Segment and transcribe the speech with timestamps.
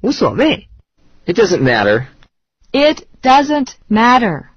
[0.00, 0.68] 无所谓。
[1.26, 2.06] It doesn't matter.
[2.72, 4.49] It doesn't matter.